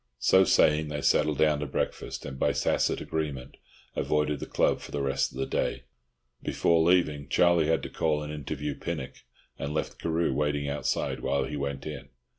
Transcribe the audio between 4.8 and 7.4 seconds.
the rest of the day. Before leaving,